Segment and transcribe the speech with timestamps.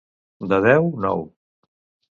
[0.53, 1.23] De deu, nou.